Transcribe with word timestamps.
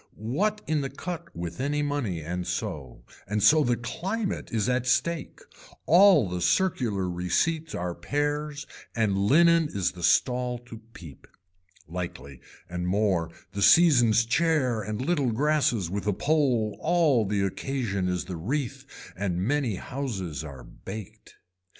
What 0.17 0.61
in 0.65 0.81
the 0.81 0.89
cut 0.89 1.25
with 1.35 1.59
any 1.61 1.83
money 1.83 2.21
and 2.21 2.47
so, 2.47 3.03
and 3.27 3.43
so 3.43 3.63
the 3.63 3.77
climate 3.77 4.49
is 4.51 4.67
at 4.67 4.87
stake, 4.87 5.41
all 5.85 6.27
the 6.27 6.41
circular 6.41 7.07
receipts 7.07 7.75
are 7.75 7.93
pears 7.93 8.65
and 8.95 9.15
linen 9.15 9.69
is 9.69 9.91
the 9.91 10.01
stall 10.01 10.57
to 10.57 10.79
peep, 10.93 11.27
likely 11.87 12.41
and 12.67 12.87
more 12.87 13.29
the 13.51 13.61
season's 13.61 14.25
chair 14.25 14.81
and 14.81 15.01
little 15.05 15.31
grasses 15.31 15.87
with 15.87 16.07
a 16.07 16.13
pole 16.13 16.79
all 16.81 17.23
the 17.23 17.45
occasion 17.45 18.07
is 18.07 18.25
the 18.25 18.37
wreath 18.37 19.13
and 19.15 19.43
many 19.43 19.75
houses 19.75 20.43
are 20.43 20.63
baked. 20.63 21.35